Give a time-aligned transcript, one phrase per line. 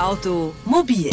[0.00, 1.10] Automobil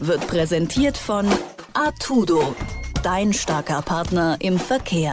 [0.00, 1.28] wird präsentiert von
[1.74, 2.56] Artudo,
[3.04, 5.12] dein starker Partner im Verkehr.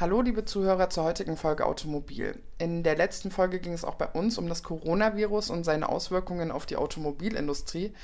[0.00, 2.42] Hallo, liebe Zuhörer zur heutigen Folge Automobil.
[2.58, 6.50] In der letzten Folge ging es auch bei uns um das Coronavirus und seine Auswirkungen
[6.50, 7.94] auf die Automobilindustrie.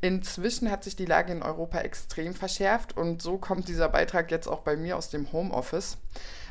[0.00, 4.48] Inzwischen hat sich die Lage in Europa extrem verschärft und so kommt dieser Beitrag jetzt
[4.48, 5.98] auch bei mir aus dem Homeoffice.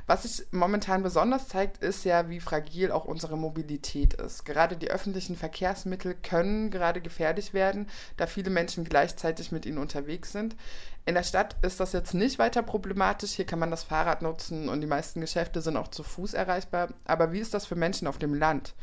[0.05, 4.43] Was sich momentan besonders zeigt, ist ja, wie fragil auch unsere Mobilität ist.
[4.43, 7.87] Gerade die öffentlichen Verkehrsmittel können gerade gefährlich werden,
[8.17, 10.57] da viele Menschen gleichzeitig mit ihnen unterwegs sind.
[11.05, 13.31] In der Stadt ist das jetzt nicht weiter problematisch.
[13.31, 16.89] Hier kann man das Fahrrad nutzen und die meisten Geschäfte sind auch zu Fuß erreichbar.
[17.05, 18.73] Aber wie ist das für Menschen auf dem Land?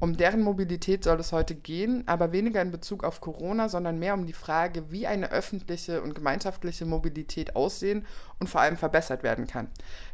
[0.00, 4.14] Um deren Mobilität soll es heute gehen, aber weniger in Bezug auf Corona, sondern mehr
[4.14, 8.04] um die Frage, wie eine öffentliche und gemeinschaftliche Mobilität aussehen
[8.40, 9.68] und vor allem verbessert werden kann.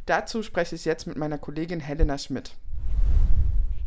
[0.05, 2.53] Dazu spreche ich jetzt mit meiner Kollegin Helena Schmidt.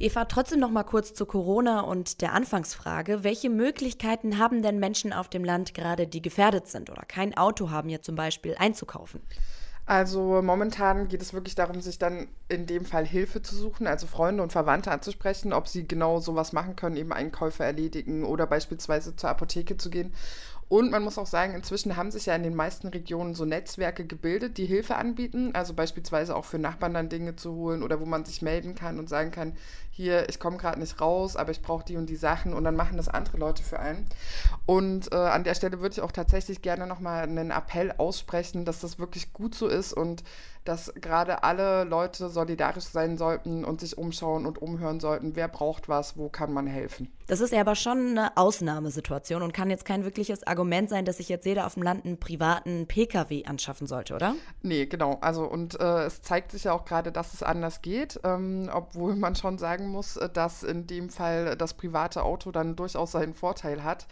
[0.02, 3.24] Eva, trotzdem noch mal kurz zu Corona und der Anfangsfrage.
[3.24, 7.70] Welche Möglichkeiten haben denn Menschen auf dem Land gerade, die gefährdet sind oder kein Auto
[7.70, 9.22] haben, hier zum Beispiel einzukaufen?
[9.92, 14.08] Also momentan geht es wirklich darum, sich dann in dem Fall Hilfe zu suchen, also
[14.08, 19.18] Freunde und Verwandte anzusprechen, ob sie genau sowas machen können, eben Einkäufe erledigen oder beispielsweise
[19.18, 20.14] zur Apotheke zu gehen.
[20.70, 24.06] Und man muss auch sagen, inzwischen haben sich ja in den meisten Regionen so Netzwerke
[24.06, 25.54] gebildet, die Hilfe anbieten.
[25.56, 28.98] Also beispielsweise auch für Nachbarn dann Dinge zu holen oder wo man sich melden kann
[28.98, 29.58] und sagen kann,
[29.94, 32.76] hier, ich komme gerade nicht raus, aber ich brauche die und die Sachen und dann
[32.76, 34.06] machen das andere Leute für einen.
[34.66, 38.80] Und äh, an der Stelle würde ich auch tatsächlich gerne nochmal einen Appell aussprechen, dass
[38.80, 40.24] das wirklich gut so ist und
[40.64, 45.90] dass gerade alle Leute solidarisch sein sollten und sich umschauen und umhören sollten, wer braucht
[45.90, 47.12] was, wo kann man helfen.
[47.26, 51.18] Das ist ja aber schon eine Ausnahmesituation und kann jetzt kein wirkliches Argument sein, dass
[51.18, 54.36] sich jetzt jeder auf dem Land einen privaten Pkw anschaffen sollte, oder?
[54.62, 55.18] Nee, genau.
[55.22, 59.16] Also und äh, es zeigt sich ja auch gerade, dass es anders geht, ähm, obwohl
[59.16, 63.84] man schon sagen muss, dass in dem Fall das private Auto dann durchaus seinen Vorteil
[63.84, 64.08] hat.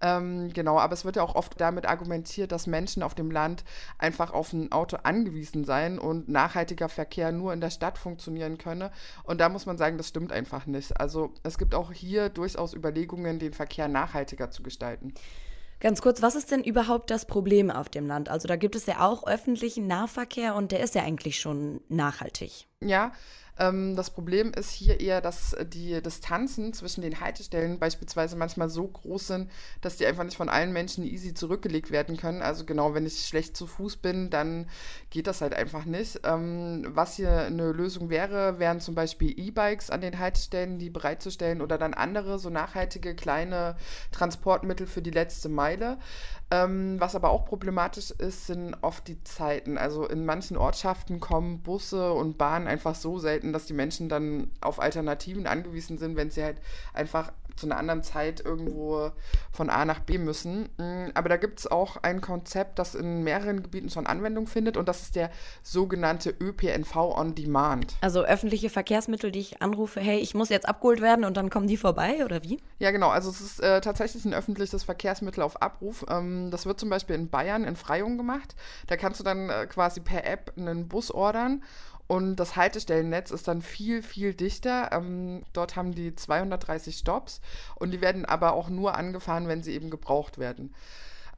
[0.00, 3.64] Ähm, genau, aber es wird ja auch oft damit argumentiert, dass Menschen auf dem Land
[3.98, 8.90] einfach auf ein Auto angewiesen seien und nachhaltiger Verkehr nur in der Stadt funktionieren könne.
[9.22, 11.00] Und da muss man sagen, das stimmt einfach nicht.
[11.00, 15.14] Also es gibt auch hier durchaus Überlegungen, den Verkehr nachhaltiger zu gestalten.
[15.80, 18.28] Ganz kurz, was ist denn überhaupt das Problem auf dem Land?
[18.28, 22.66] Also da gibt es ja auch öffentlichen Nahverkehr und der ist ja eigentlich schon nachhaltig.
[22.80, 23.12] Ja,
[23.58, 28.86] ähm, das Problem ist hier eher, dass die Distanzen zwischen den Haltestellen beispielsweise manchmal so
[28.86, 29.50] groß sind,
[29.80, 32.42] dass die einfach nicht von allen Menschen easy zurückgelegt werden können.
[32.42, 34.68] Also genau, wenn ich schlecht zu Fuß bin, dann
[35.10, 36.20] geht das halt einfach nicht.
[36.24, 41.60] Ähm, was hier eine Lösung wäre, wären zum Beispiel E-Bikes an den Haltestellen, die bereitzustellen
[41.60, 43.76] oder dann andere so nachhaltige kleine
[44.10, 45.98] Transportmittel für die letzte Meile.
[46.50, 49.76] Ähm, was aber auch problematisch ist, sind oft die Zeiten.
[49.76, 54.50] Also in manchen Ortschaften kommen Busse und Bahnen einfach so selten, dass die Menschen dann
[54.60, 56.58] auf Alternativen angewiesen sind, wenn sie halt
[56.92, 59.10] einfach zu einer anderen Zeit irgendwo
[59.52, 60.68] von A nach B müssen.
[60.76, 64.76] Mm, aber da gibt es auch ein Konzept, das in mehreren Gebieten schon Anwendung findet
[64.76, 65.30] und das ist der
[65.62, 67.94] sogenannte ÖPNV on Demand.
[68.00, 71.68] Also öffentliche Verkehrsmittel, die ich anrufe, hey, ich muss jetzt abgeholt werden und dann kommen
[71.68, 72.60] die vorbei oder wie?
[72.78, 73.10] Ja, genau.
[73.10, 76.04] Also es ist äh, tatsächlich ein öffentliches Verkehrsmittel auf Abruf.
[76.08, 78.56] Ähm, das wird zum Beispiel in Bayern in Freyung gemacht.
[78.88, 81.62] Da kannst du dann äh, quasi per App einen Bus ordern
[82.14, 84.90] und das Haltestellennetz ist dann viel, viel dichter.
[84.92, 87.40] Ähm, dort haben die 230 Stops
[87.74, 90.72] und die werden aber auch nur angefahren, wenn sie eben gebraucht werden.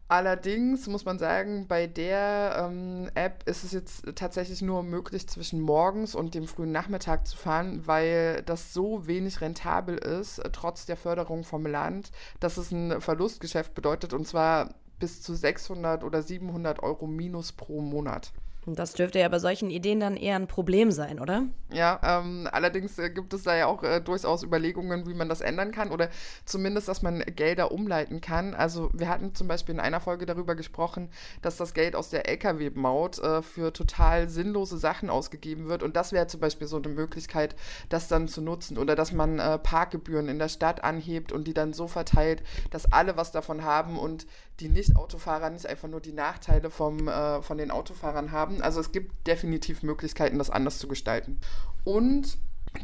[0.08, 5.62] Allerdings muss man sagen, bei der ähm, App ist es jetzt tatsächlich nur möglich, zwischen
[5.62, 10.98] morgens und dem frühen Nachmittag zu fahren, weil das so wenig rentabel ist, trotz der
[10.98, 16.82] Förderung vom Land, dass es ein Verlustgeschäft bedeutet und zwar bis zu 600 oder 700
[16.82, 18.30] Euro minus pro Monat.
[18.66, 21.44] Das dürfte ja bei solchen Ideen dann eher ein Problem sein, oder?
[21.72, 25.40] Ja, ähm, allerdings äh, gibt es da ja auch äh, durchaus Überlegungen, wie man das
[25.40, 26.08] ändern kann oder
[26.44, 28.54] zumindest, dass man Gelder umleiten kann.
[28.54, 31.08] Also wir hatten zum Beispiel in einer Folge darüber gesprochen,
[31.42, 36.10] dass das Geld aus der Lkw-Maut äh, für total sinnlose Sachen ausgegeben wird und das
[36.12, 37.54] wäre zum Beispiel so eine Möglichkeit,
[37.88, 41.54] das dann zu nutzen oder dass man äh, Parkgebühren in der Stadt anhebt und die
[41.54, 44.26] dann so verteilt, dass alle was davon haben und
[44.60, 48.55] die Nicht-Autofahrer nicht einfach nur die Nachteile vom, äh, von den Autofahrern haben.
[48.62, 51.38] Also es gibt definitiv Möglichkeiten, das anders zu gestalten.
[51.84, 52.38] Und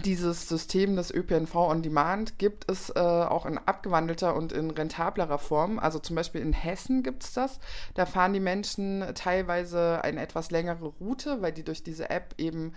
[0.04, 5.38] dieses System des ÖPNV on Demand gibt es äh, auch in abgewandelter und in rentablerer
[5.38, 5.78] Form.
[5.78, 7.60] Also zum Beispiel in Hessen gibt es das.
[7.94, 12.72] Da fahren die Menschen teilweise eine etwas längere Route, weil die durch diese App eben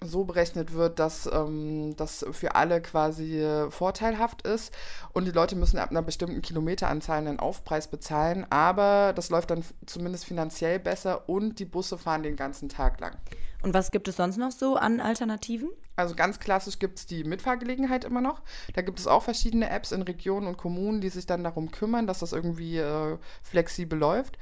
[0.00, 4.72] so berechnet wird, dass ähm, das für alle quasi vorteilhaft ist
[5.12, 9.64] und die Leute müssen ab einer bestimmten Kilometeranzahl einen Aufpreis bezahlen, aber das läuft dann
[9.86, 13.16] zumindest finanziell besser und die Busse fahren den ganzen Tag lang.
[13.62, 15.70] Und was gibt es sonst noch so an Alternativen?
[15.96, 18.40] Also ganz klassisch gibt es die Mitfahrgelegenheit immer noch.
[18.74, 22.06] Da gibt es auch verschiedene Apps in Regionen und Kommunen, die sich dann darum kümmern,
[22.06, 24.38] dass das irgendwie äh, flexibel läuft.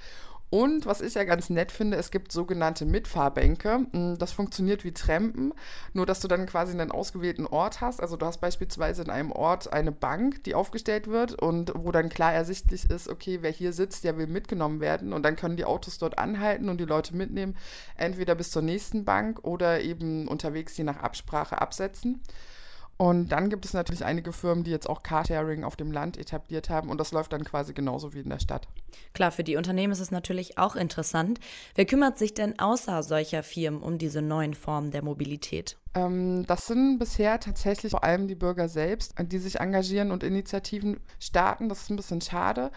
[0.48, 3.86] Und was ich ja ganz nett finde, es gibt sogenannte Mitfahrbänke.
[3.90, 5.52] Mm, das funktioniert wie Trampen,
[5.92, 8.00] nur dass du dann quasi einen ausgewählten Ort hast.
[8.00, 12.08] Also du hast beispielsweise in einem Ort eine Bank, die aufgestellt wird und wo dann
[12.08, 15.12] klar ersichtlich ist, okay, wer hier sitzt, der will mitgenommen werden.
[15.12, 17.56] Und dann können die Autos dort anhalten und die Leute mitnehmen,
[17.96, 22.22] entweder bis zur nächsten Bank oder eben unterwegs je nach Absprache absetzen.
[22.98, 26.70] Und dann gibt es natürlich einige Firmen, die jetzt auch Carsharing auf dem Land etabliert
[26.70, 28.68] haben und das läuft dann quasi genauso wie in der Stadt.
[29.12, 31.40] Klar, für die Unternehmen ist es natürlich auch interessant.
[31.74, 35.76] Wer kümmert sich denn außer solcher Firmen um diese neuen Formen der Mobilität?
[35.96, 41.00] Ähm, das sind bisher tatsächlich vor allem die Bürger selbst, die sich engagieren und Initiativen
[41.18, 41.70] starten.
[41.70, 42.70] Das ist ein bisschen schade.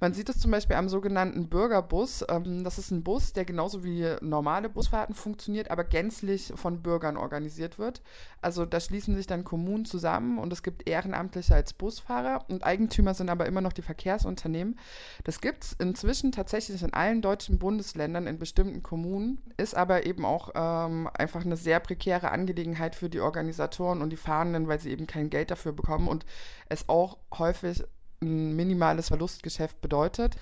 [0.00, 2.24] Man sieht es zum Beispiel am sogenannten Bürgerbus.
[2.30, 7.18] Ähm, das ist ein Bus, der genauso wie normale Busfahrten funktioniert, aber gänzlich von Bürgern
[7.18, 8.00] organisiert wird.
[8.40, 13.12] Also da schließen sich dann Kommunen zusammen und es gibt Ehrenamtliche als Busfahrer und Eigentümer
[13.12, 14.78] sind aber immer noch die Verkehrsunternehmen.
[15.24, 20.24] Das gibt es inzwischen tatsächlich in allen deutschen Bundesländern in bestimmten Kommunen, ist aber eben
[20.24, 24.90] auch ähm, einfach eine sehr prekäre Angelegenheit für die Organisatoren und die Fahrenden, weil sie
[24.90, 26.26] eben kein Geld dafür bekommen und
[26.68, 27.84] es auch häufig
[28.20, 30.36] ein minimales Verlustgeschäft bedeutet.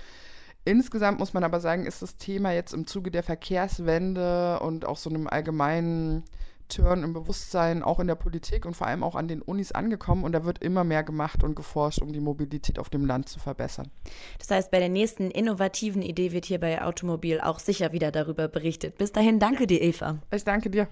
[0.65, 4.99] Insgesamt muss man aber sagen, ist das Thema jetzt im Zuge der Verkehrswende und auch
[4.99, 6.25] so einem allgemeinen
[6.71, 10.25] Turn im Bewusstsein, auch in der Politik und vor allem auch an den Unis angekommen
[10.25, 13.39] und da wird immer mehr gemacht und geforscht, um die Mobilität auf dem Land zu
[13.39, 13.91] verbessern.
[14.39, 18.49] Das heißt, bei der nächsten innovativen Idee wird hier bei Automobil auch sicher wieder darüber
[18.49, 18.97] berichtet.
[18.97, 20.19] Bis dahin, danke dir, Eva.
[20.33, 20.89] Ich danke dir.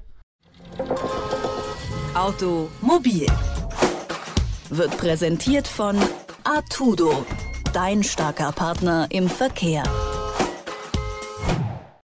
[2.14, 3.26] Automobil
[4.70, 5.96] wird präsentiert von
[6.44, 7.24] Artudo,
[7.72, 9.82] dein starker Partner im Verkehr.